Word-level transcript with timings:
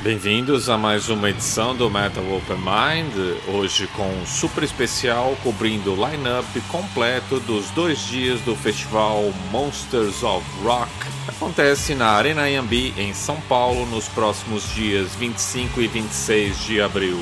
Bem-vindos 0.00 0.68
a 0.68 0.78
mais 0.78 1.08
uma 1.08 1.28
edição 1.28 1.74
do 1.74 1.90
Metal 1.90 2.22
Open 2.32 2.56
Mind, 2.56 3.12
hoje 3.48 3.88
com 3.88 4.06
um 4.06 4.24
super 4.24 4.62
especial 4.62 5.36
cobrindo 5.42 5.92
o 5.92 6.08
line-up 6.08 6.46
completo 6.68 7.40
dos 7.40 7.68
dois 7.70 7.98
dias 8.06 8.40
do 8.42 8.54
festival 8.54 9.32
Monsters 9.50 10.22
of 10.22 10.46
Rock. 10.62 10.88
Acontece 11.26 11.96
na 11.96 12.10
Arena 12.10 12.48
Iambi, 12.48 12.94
em 12.96 13.12
São 13.12 13.40
Paulo, 13.42 13.84
nos 13.86 14.08
próximos 14.08 14.72
dias 14.72 15.12
25 15.16 15.80
e 15.80 15.88
26 15.88 16.64
de 16.64 16.80
abril. 16.80 17.18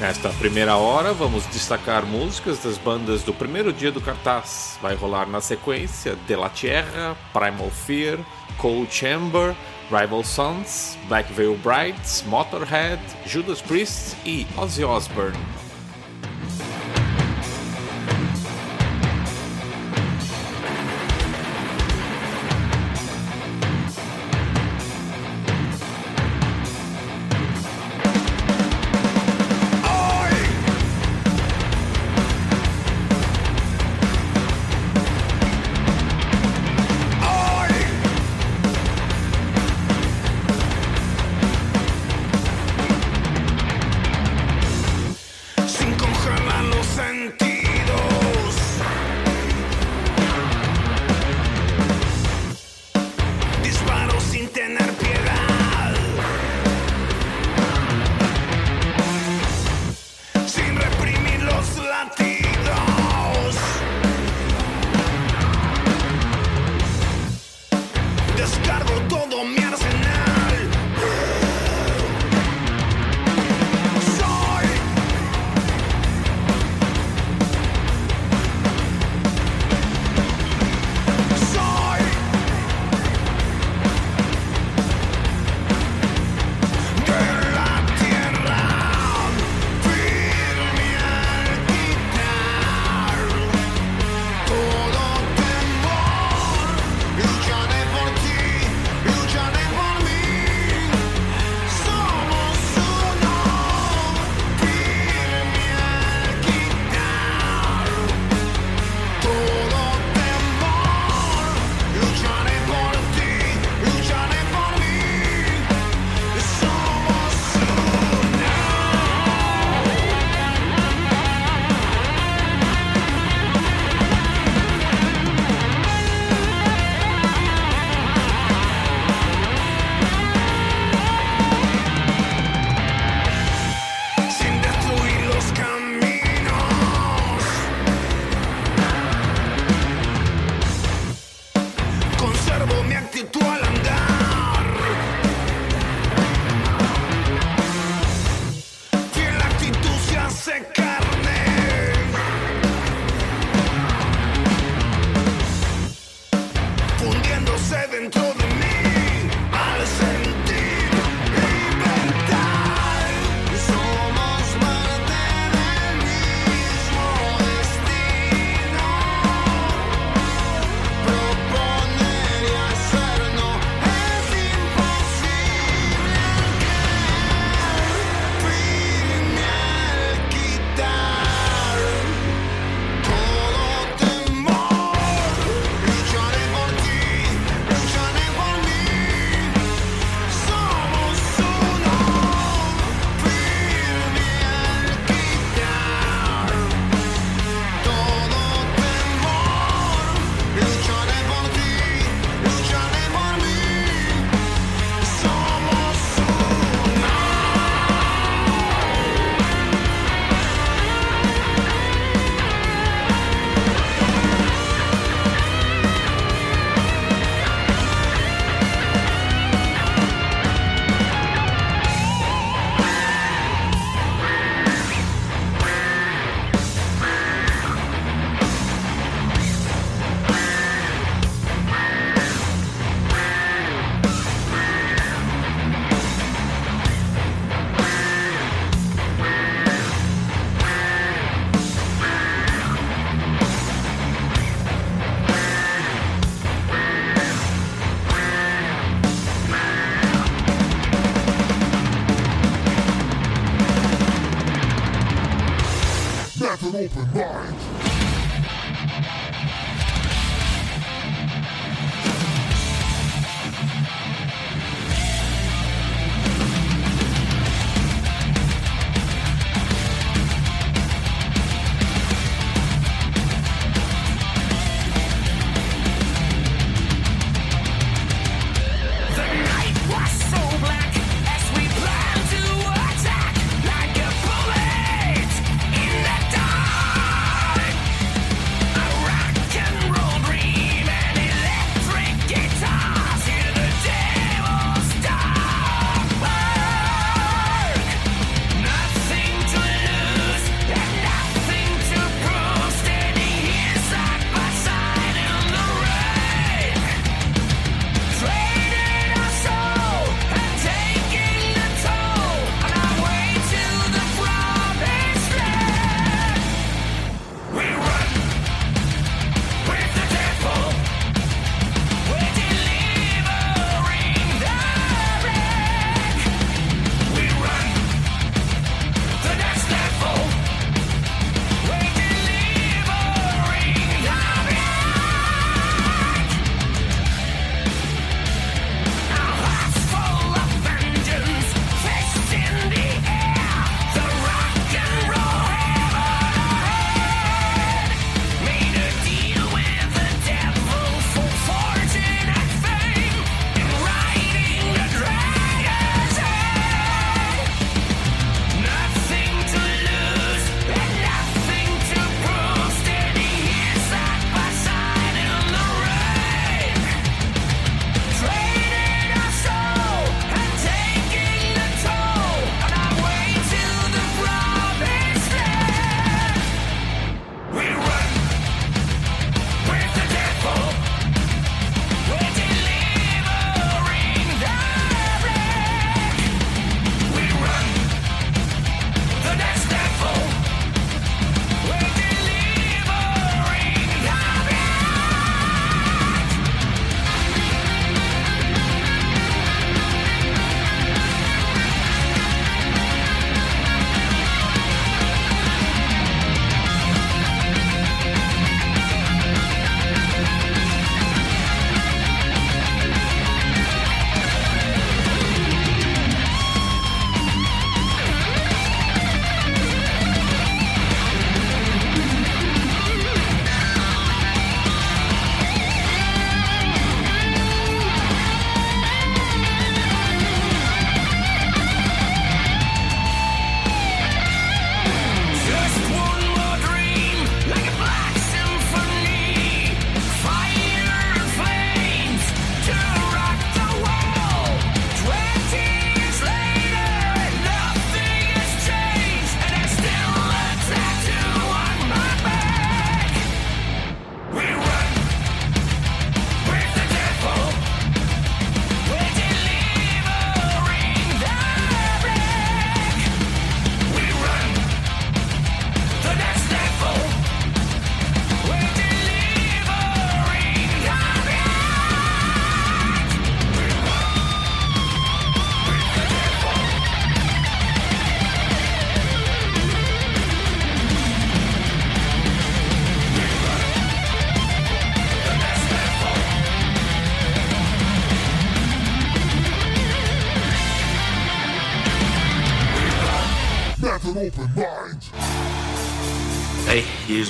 Nesta 0.00 0.28
primeira 0.30 0.74
hora, 0.74 1.12
vamos 1.12 1.46
destacar 1.46 2.04
músicas 2.04 2.58
das 2.58 2.76
bandas 2.76 3.22
do 3.22 3.32
primeiro 3.32 3.72
dia 3.72 3.92
do 3.92 4.00
cartaz. 4.00 4.76
Vai 4.82 4.96
rolar 4.96 5.28
na 5.28 5.40
sequência 5.40 6.16
De 6.26 6.34
La 6.34 6.48
Tierra, 6.48 7.16
Primal 7.32 7.70
Fear, 7.70 8.18
Cold 8.58 8.92
Chamber, 8.92 9.54
Rival 9.90 10.22
Sons, 10.24 10.96
Black 11.08 11.26
Veil 11.28 11.56
Brides, 11.56 12.22
Motorhead, 12.26 13.00
Judas 13.26 13.60
Priest 13.60 14.16
e 14.24 14.46
Ozzy 14.56 14.84
Osbourne. 14.84 15.63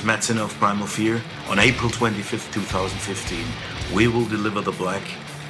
Metzen 0.05 0.37
of 0.37 0.53
Primal 0.59 0.85
Fear. 0.85 1.19
On 1.49 1.57
April 1.57 1.89
25th, 1.89 2.53
2015, 2.53 3.43
we 3.91 4.07
will 4.07 4.25
deliver 4.25 4.61
the 4.61 4.71
black, 4.73 5.01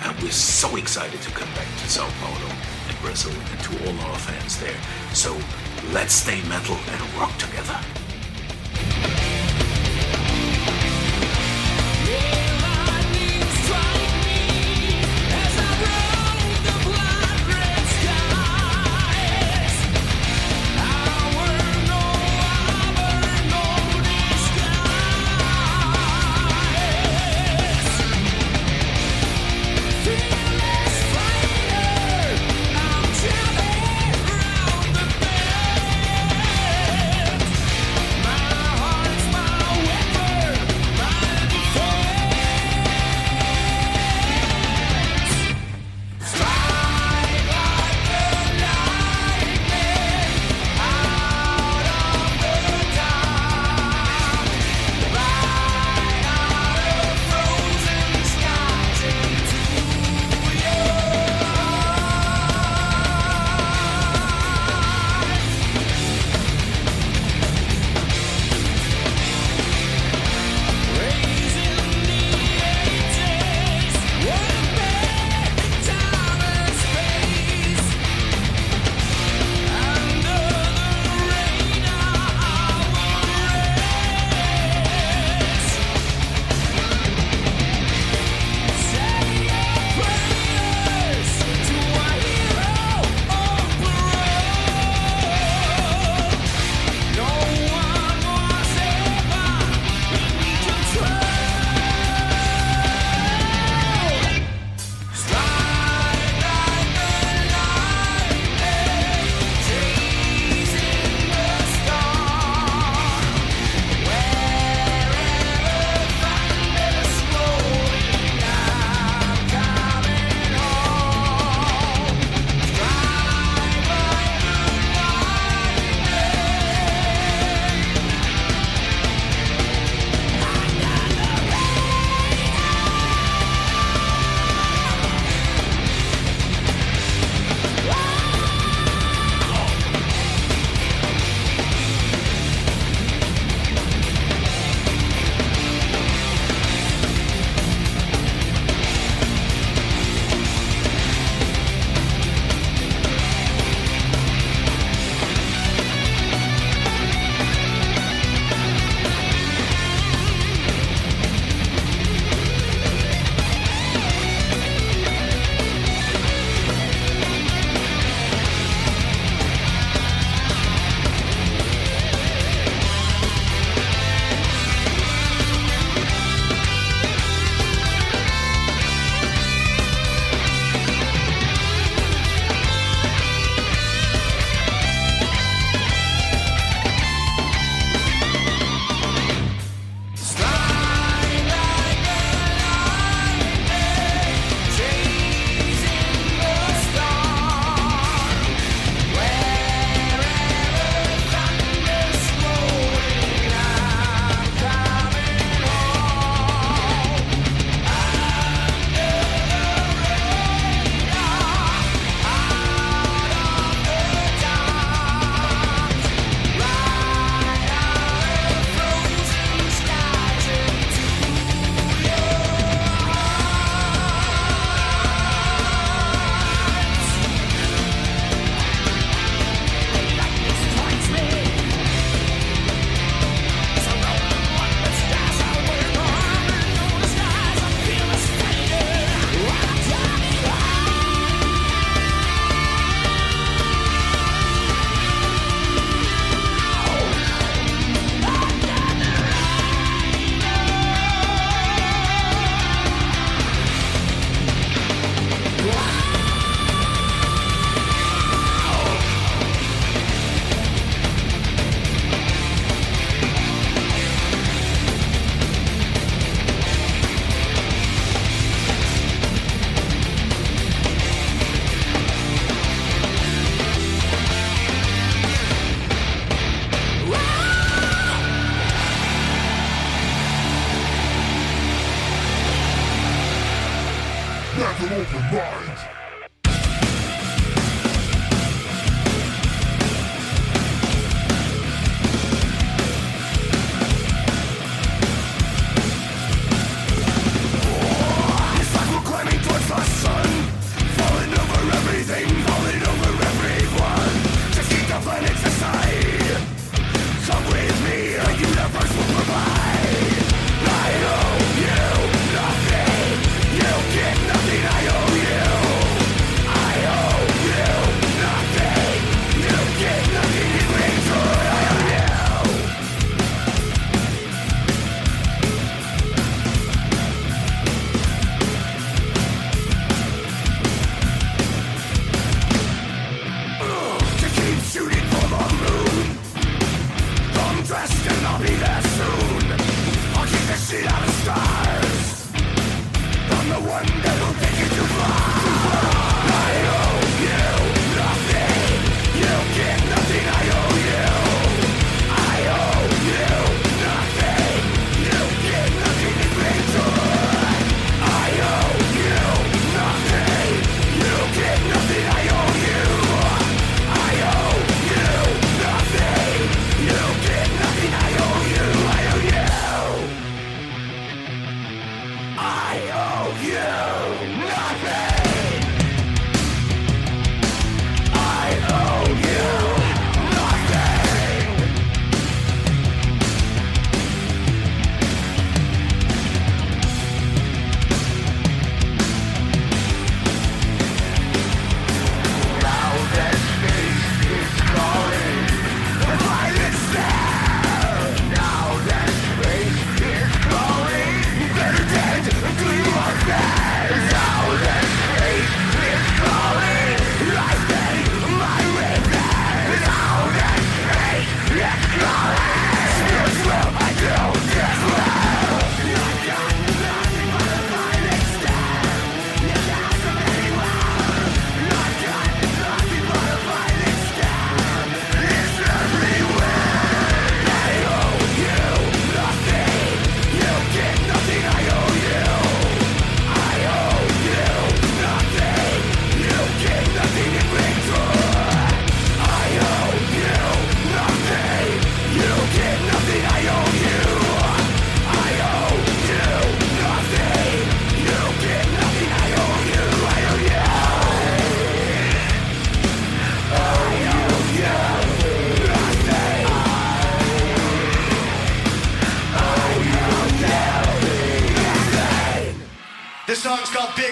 and 0.01 0.17
we're 0.21 0.31
so 0.31 0.77
excited 0.77 1.21
to 1.21 1.31
come 1.31 1.49
back 1.55 1.67
to 1.79 1.89
Sao 1.89 2.07
Paulo 2.21 2.49
and 2.87 2.97
Brazil 3.01 3.33
and 3.33 3.59
to 3.59 3.85
all 3.85 3.99
our 4.09 4.17
fans 4.17 4.57
there. 4.61 4.79
So 5.13 5.37
let's 5.91 6.13
stay 6.13 6.41
metal 6.47 6.77
and 6.87 7.19
rock 7.19 7.37
together. 7.37 7.77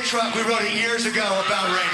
truck 0.04 0.36
we 0.36 0.42
wrote 0.42 0.62
it 0.64 0.74
years 0.74 1.06
ago 1.06 1.24
about 1.24 1.68
Rain. 1.74 1.93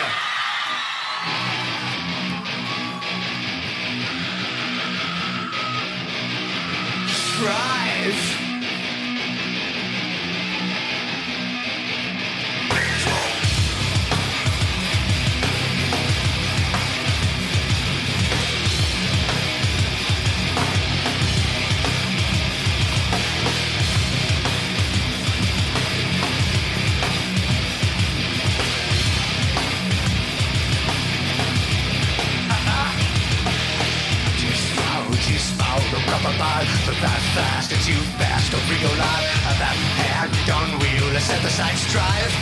alive 36.35 36.69
But 36.85 36.97
that 37.01 37.21
fast, 37.35 37.71
it's 37.71 37.87
you 37.87 37.99
fast, 38.19 38.51
don't 38.51 38.67
real 38.69 38.93
life 38.97 39.27
That 39.57 39.77
hand 40.01 40.33
on 40.51 40.69
wheel, 40.79 41.07
I 41.15 41.19
set 41.19 41.41
the 41.41 41.49
sights 41.49 41.85
drive 41.91 42.33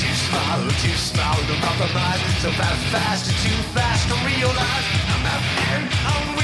Too 0.00 0.16
small, 0.26 0.60
too 0.84 0.96
small, 0.96 1.36
no 1.48 1.54
compromise. 1.66 2.22
So 2.42 2.48
that 2.50 2.76
fast, 2.92 3.30
it's 3.30 3.44
you 3.44 3.56
fast, 3.76 4.08
don't 4.08 4.24
realize 4.24 4.86
I'm 5.12 5.22
That 5.28 5.42
hand 5.60 5.88
on 6.12 6.22
wheel 6.36 6.39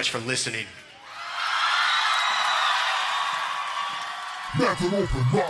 much 0.00 0.08
for 0.08 0.18
listening. 0.20 0.64
Open. 4.58 5.49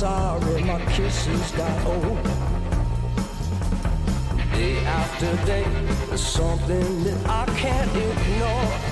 Sorry 0.00 0.64
my 0.64 0.80
kisses 0.86 1.50
got 1.50 1.84
old. 1.84 2.24
Day 4.54 4.78
after 4.78 5.36
day, 5.44 5.66
there's 6.08 6.22
something 6.22 7.04
that 7.04 7.28
I 7.28 7.44
can't 7.58 7.94
ignore. 7.94 8.89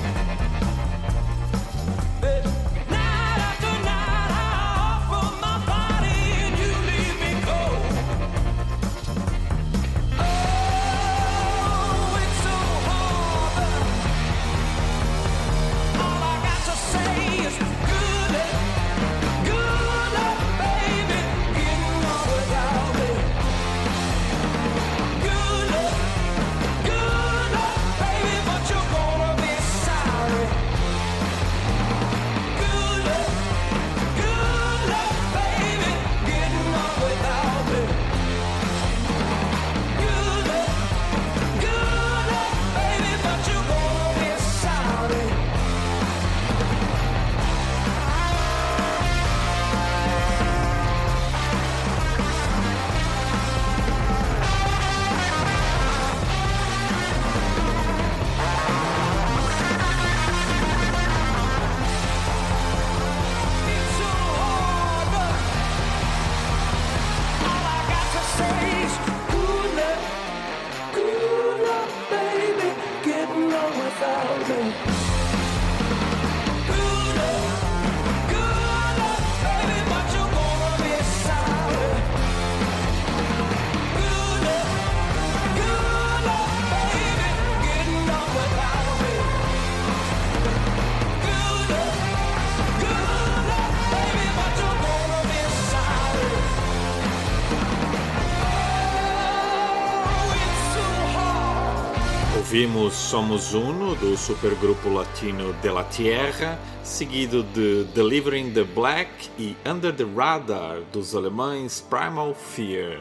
Ouvimos 102.58 102.94
Somos 102.94 103.54
Uno, 103.54 103.94
do 103.94 104.16
supergrupo 104.16 104.88
latino 104.88 105.52
De 105.62 105.70
La 105.70 105.84
Tierra, 105.84 106.58
seguido 106.82 107.44
de 107.44 107.84
Delivering 107.94 108.52
the 108.52 108.64
Black 108.64 109.30
e 109.38 109.56
Under 109.64 109.94
the 109.94 110.02
Radar, 110.02 110.80
dos 110.92 111.14
alemães 111.14 111.80
Primal 111.80 112.34
Fear. 112.34 112.98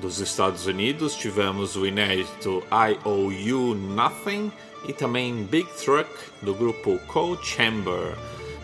Dos 0.00 0.18
Estados 0.18 0.64
Unidos 0.64 1.14
tivemos 1.14 1.76
o 1.76 1.84
inédito 1.84 2.62
I 2.72 2.98
Owe 3.04 3.34
You 3.34 3.74
Nothing 3.74 4.50
e 4.88 4.94
também 4.94 5.44
Big 5.44 5.68
Truck, 5.84 6.08
do 6.40 6.54
grupo 6.54 6.98
Cold 7.06 7.46
Chamber. 7.46 8.16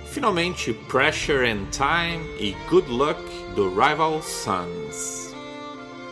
Finalmente, 0.06 0.72
Pressure 0.88 1.46
and 1.46 1.66
Time 1.72 2.24
e 2.40 2.56
Good 2.70 2.90
Luck, 2.90 3.20
do 3.54 3.68
Rival 3.68 4.22
Sons. 4.22 5.21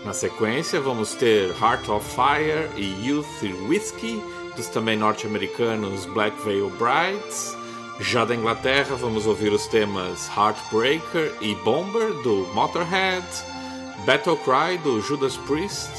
Na 0.05 0.15
sequência, 0.15 0.81
vamos 0.81 1.15
ter 1.15 1.51
Heart 1.61 1.89
of 1.91 2.07
Fire 2.15 2.71
e 2.75 3.07
Youth 3.07 3.27
Whiskey, 3.69 4.23
dos 4.57 4.67
também 4.69 4.97
norte-americanos 4.97 6.07
Black 6.07 6.41
Veil 6.43 6.71
Brides. 6.71 7.55
Já 8.01 8.25
da 8.25 8.35
Inglaterra, 8.35 8.97
vamos 8.97 9.27
ouvir 9.27 9.53
os 9.53 9.67
temas 9.67 10.27
Heartbreaker 10.35 11.35
e 11.43 11.55
Bomber, 11.57 12.15
do 12.23 12.49
Motorhead, 12.55 13.27
Battle 14.07 14.39
Cry, 14.39 14.79
do 14.79 15.03
Judas 15.03 15.37
Priest, 15.37 15.91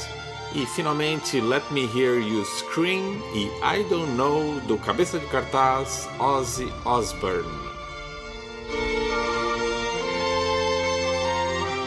e 0.52 0.66
finalmente 0.66 1.40
Let 1.40 1.62
Me 1.70 1.84
Hear 1.94 2.18
You 2.18 2.44
Scream 2.44 3.22
e 3.32 3.44
I 3.62 3.84
Don't 3.88 4.12
Know, 4.12 4.60
do 4.66 4.76
cabeça 4.78 5.20
de 5.20 5.26
cartaz 5.26 6.08
Ozzy 6.18 6.72
Osbourne. 6.84 7.71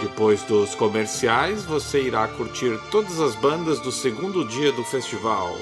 Depois 0.05 0.43
dos 0.43 0.75
comerciais, 0.75 1.65
você 1.65 1.99
irá 1.99 2.27
curtir 2.27 2.79
todas 2.91 3.19
as 3.19 3.35
bandas 3.35 3.79
do 3.79 3.91
segundo 3.91 4.47
dia 4.47 4.71
do 4.71 4.83
festival. 4.83 5.57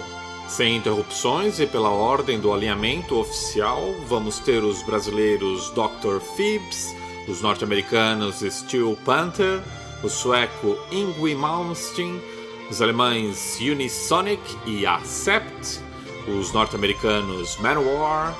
Sem 0.50 0.76
interrupções 0.76 1.62
e 1.62 1.66
pela 1.66 1.90
ordem 1.90 2.42
do 2.42 2.52
alinhamento 2.52 3.18
oficial, 3.18 3.96
vamos 4.06 4.40
ter 4.40 4.62
os 4.62 4.84
brasileiros 4.84 5.70
Dr. 5.70 6.20
Phoebs, 6.36 6.94
os 7.26 7.42
norte-americanos 7.42 8.42
Steel 8.42 8.98
Panther, 9.06 9.62
o 10.04 10.10
sueco 10.10 10.78
Yngwie 10.92 11.36
Malmsteen, 11.36 12.22
os 12.70 12.82
alemães 12.82 13.58
Unisonic 13.62 14.58
e 14.66 14.86
Accept, 14.86 15.80
os 16.28 16.52
norte-americanos 16.52 17.56
Manowar, 17.62 18.36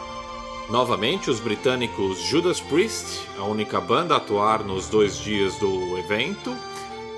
Novamente, 0.70 1.30
os 1.30 1.40
britânicos 1.40 2.20
Judas 2.20 2.60
Priest, 2.60 3.28
a 3.38 3.44
única 3.44 3.80
banda 3.80 4.16
a 4.16 4.18
atuar 4.18 4.64
nos 4.64 4.88
dois 4.88 5.18
dias 5.18 5.56
do 5.58 5.98
evento. 5.98 6.56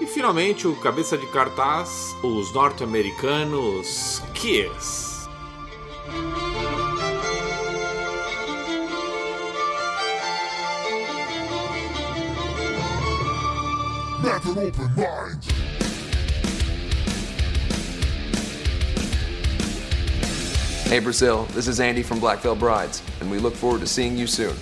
E 0.02 0.06
finalmente, 0.06 0.68
o 0.68 0.76
cabeça 0.76 1.18
de 1.18 1.28
cartaz, 1.28 2.16
os 2.22 2.52
norte-americanos 2.54 4.22
Kiss. 4.34 5.16
Open 14.56 14.90
mind. 14.96 15.55
Hey 20.96 21.02
Brazil, 21.02 21.44
this 21.52 21.68
is 21.68 21.82
Andy 21.82 22.02
from 22.02 22.22
Black 22.22 22.40
Veil 22.40 22.56
Brides, 22.56 23.04
and 23.20 23.30
we 23.30 23.38
look 23.38 23.54
forward 23.54 23.82
to 23.82 23.86
seeing 23.86 24.16
you 24.16 24.28
soon. 24.28 24.56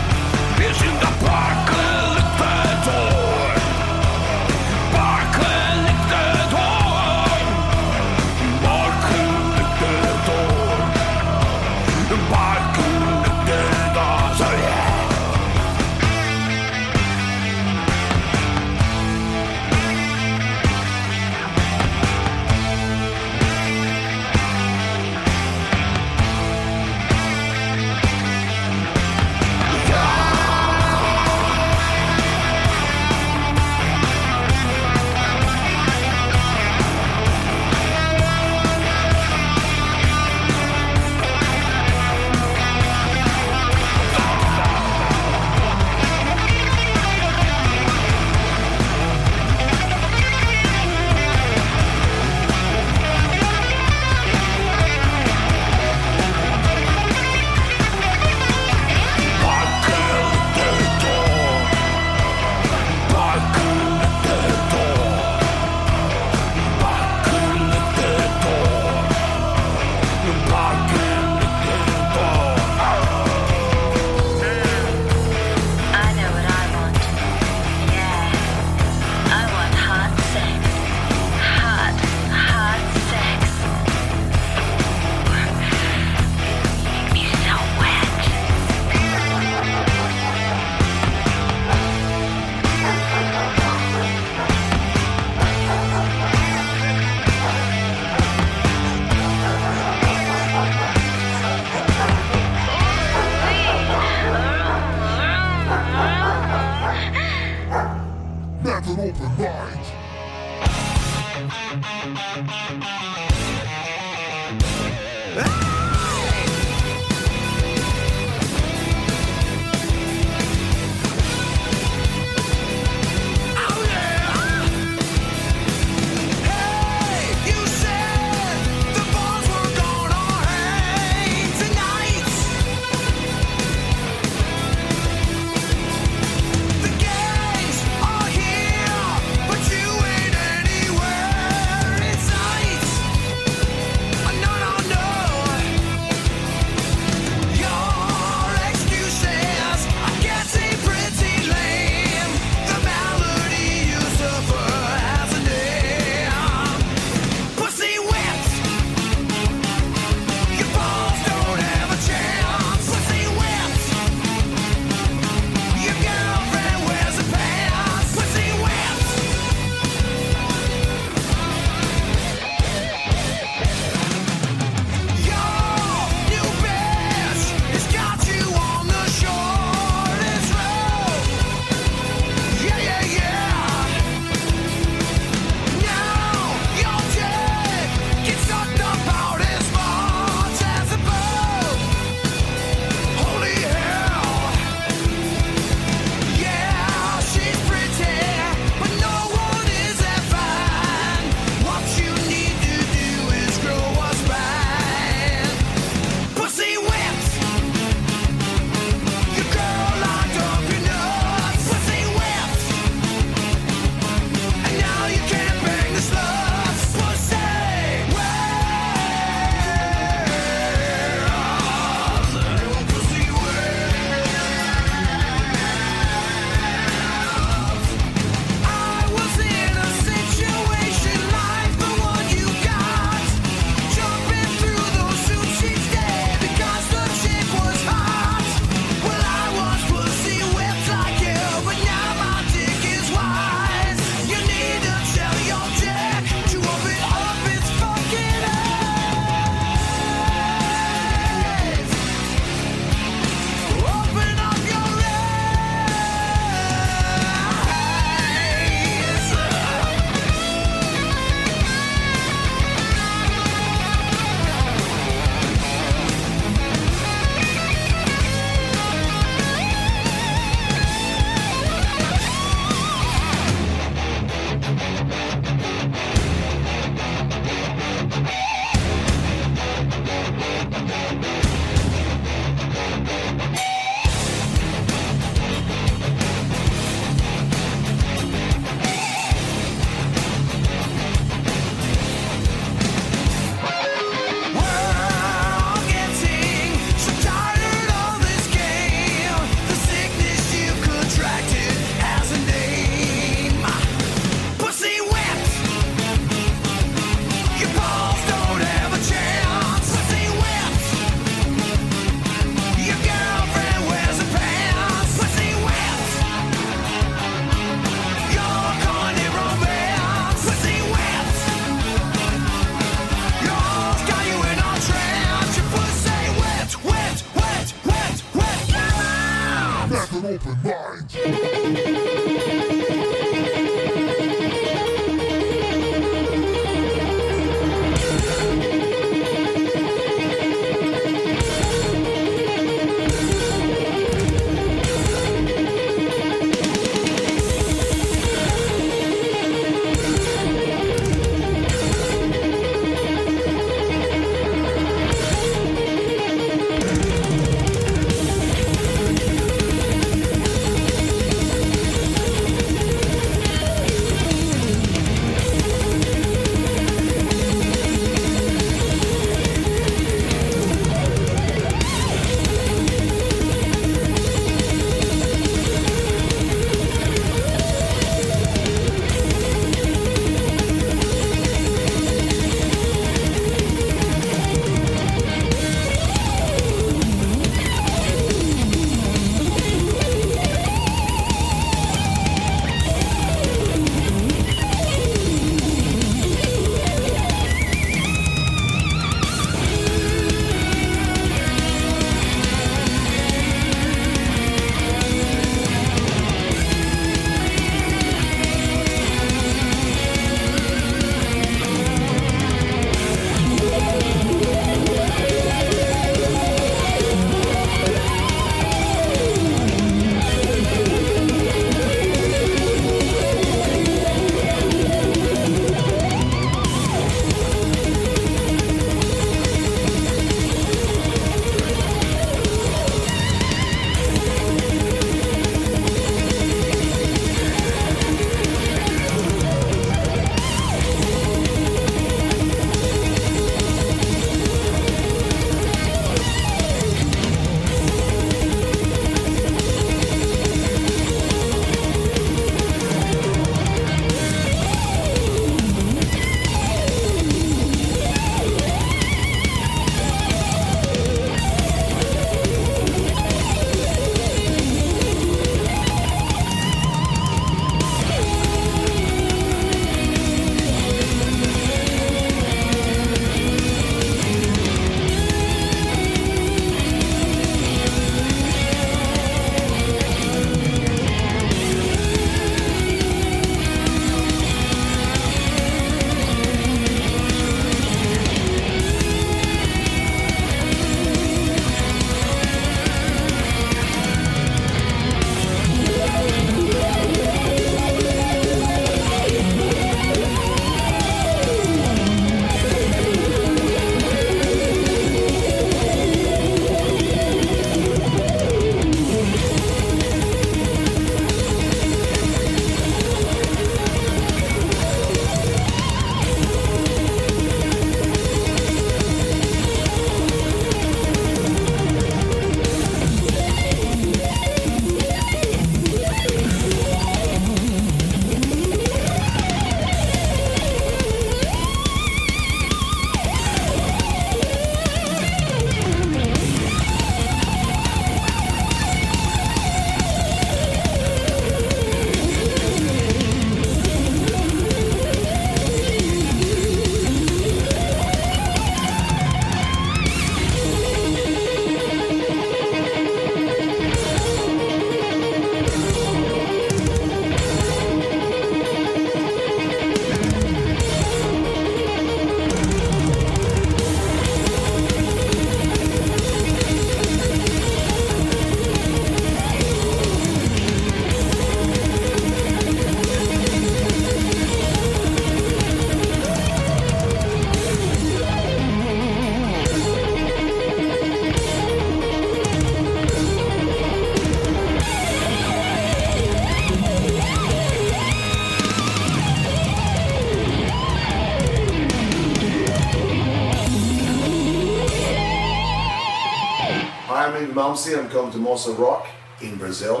Come 597.71 597.77
see 597.77 597.95
them 597.95 598.09
come 598.09 598.29
to 598.33 598.37
Moça 598.37 598.77
Rock 598.77 599.07
in 599.39 599.55
Brazil. 599.55 600.00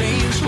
change 0.00 0.39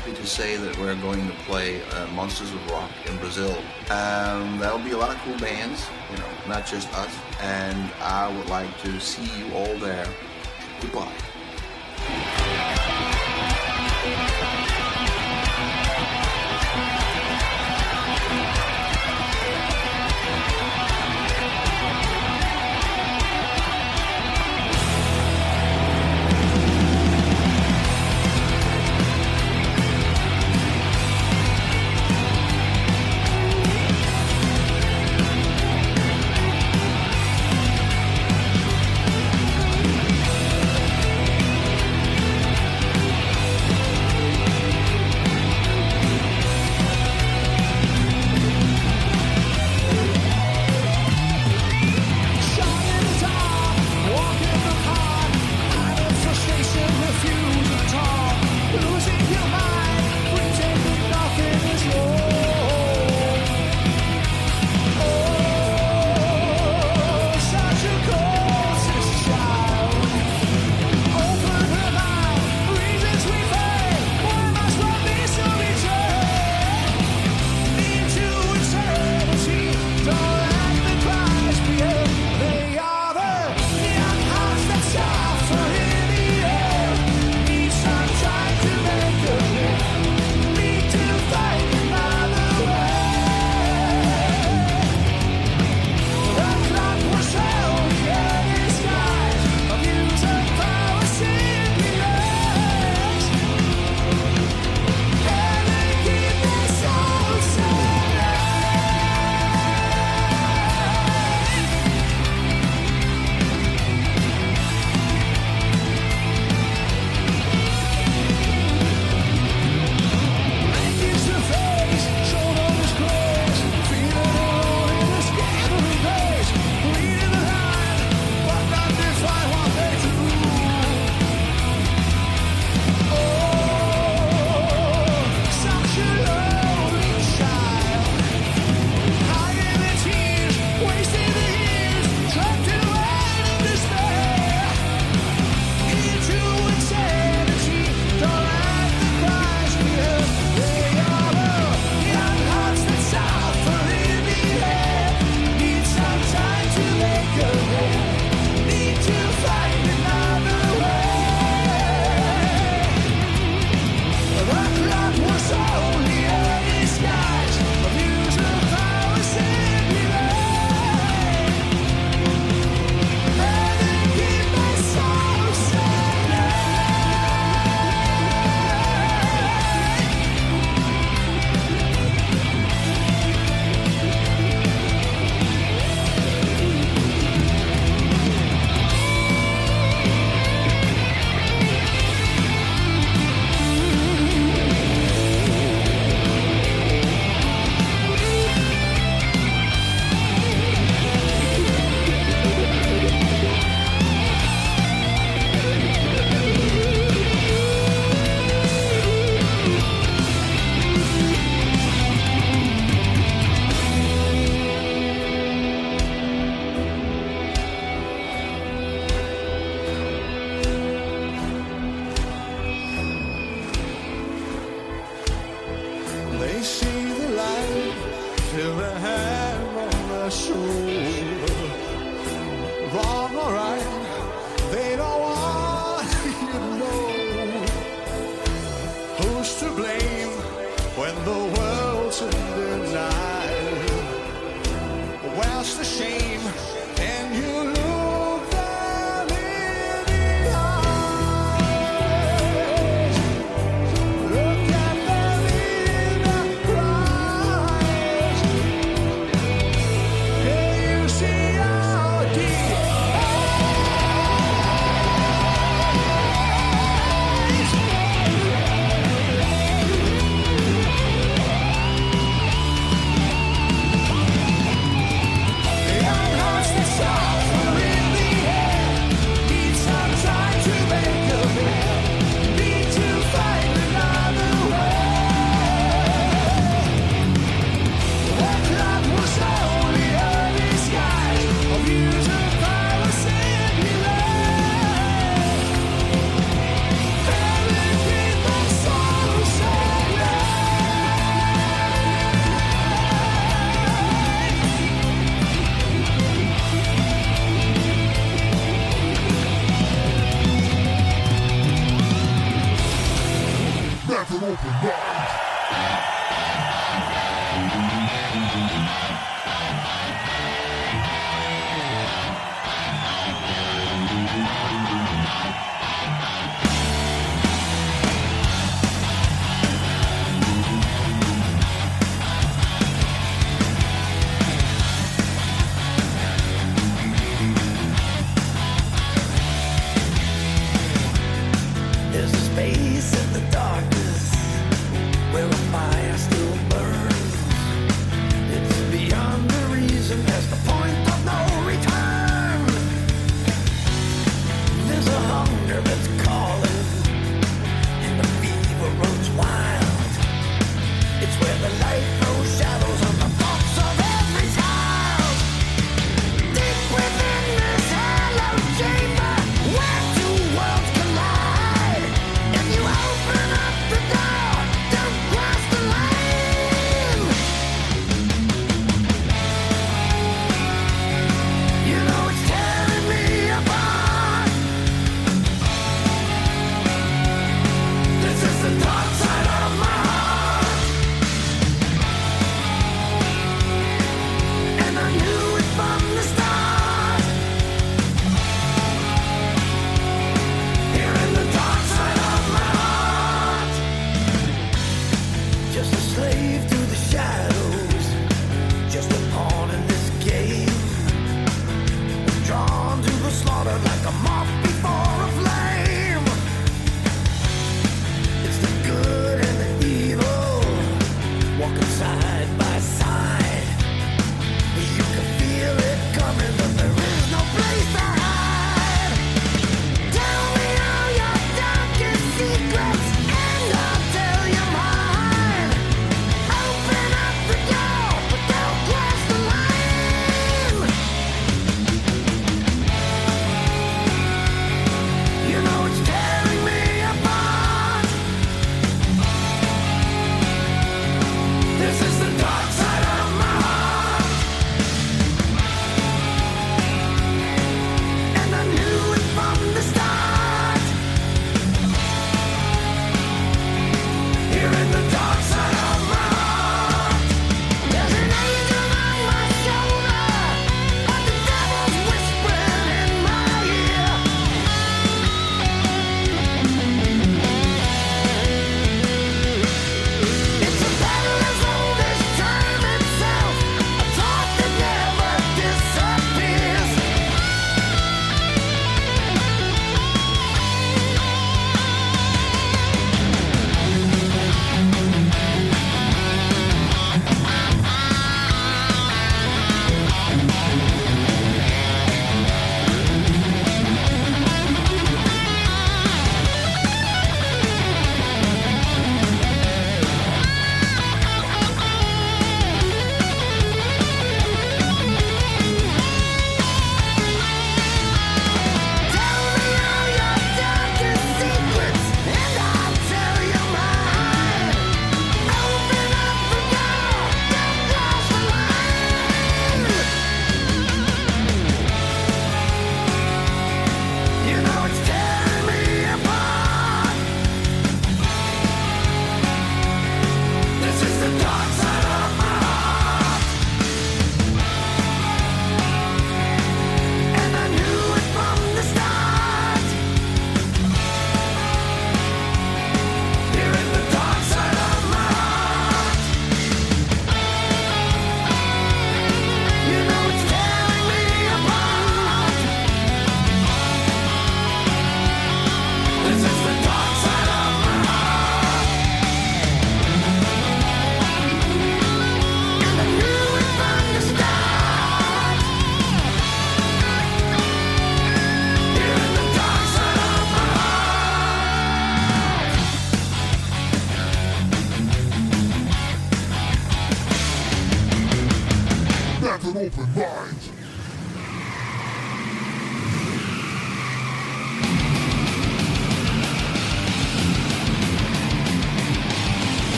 happy 0.00 0.14
to 0.14 0.26
say 0.26 0.56
that 0.56 0.74
we're 0.78 0.94
going 0.96 1.26
to 1.28 1.34
play 1.44 1.82
uh, 1.90 2.06
Monsters 2.14 2.50
of 2.52 2.70
Rock 2.70 2.90
in 3.04 3.14
Brazil. 3.18 3.54
Um, 3.90 4.58
that'll 4.58 4.78
be 4.78 4.92
a 4.92 4.96
lot 4.96 5.10
of 5.10 5.16
cool 5.16 5.36
bands, 5.36 5.86
you 6.10 6.16
know, 6.16 6.28
not 6.48 6.64
just 6.64 6.90
us. 6.94 7.14
And 7.42 7.92
I 8.00 8.34
would 8.34 8.48
like 8.48 8.74
to 8.80 8.98
see 8.98 9.28
you 9.38 9.52
all 9.52 9.76
there. 9.76 10.06
Goodbye. 10.80 11.29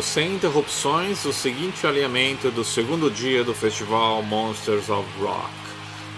Ouvimos 0.00 0.06
sem 0.06 0.34
interrupções 0.34 1.24
o 1.26 1.32
seguinte 1.32 1.86
alinhamento 1.86 2.50
do 2.50 2.64
segundo 2.64 3.10
dia 3.10 3.44
do 3.44 3.52
festival 3.52 4.22
Monsters 4.22 4.88
of 4.88 5.06
Rock. 5.20 5.50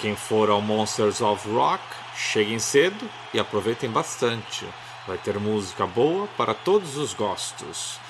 Quem 0.00 0.16
for 0.16 0.50
ao 0.50 0.60
Monsters 0.60 1.20
of 1.20 1.48
Rock, 1.48 1.80
cheguem 2.16 2.58
cedo 2.58 3.08
e 3.32 3.38
aproveitem 3.38 3.88
bastante. 3.88 4.66
Vai 5.06 5.16
ter 5.16 5.38
música 5.38 5.86
boa 5.86 6.26
para 6.36 6.54
todos 6.54 6.96
os 6.96 7.14
gostos. 7.14 8.00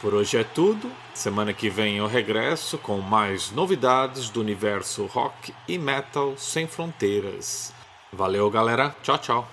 Por 0.00 0.12
hoje 0.12 0.36
é 0.36 0.42
tudo. 0.42 0.90
Semana 1.14 1.52
que 1.52 1.70
vem 1.70 1.98
eu 1.98 2.08
regresso 2.08 2.78
com 2.78 2.98
mais 2.98 3.52
novidades 3.52 4.28
do 4.28 4.40
universo 4.40 5.06
rock 5.06 5.54
e 5.68 5.78
metal 5.78 6.34
sem 6.36 6.66
fronteiras. 6.66 7.78
Valeu, 8.12 8.50
galera. 8.50 8.94
Tchau, 9.02 9.18
tchau. 9.18 9.46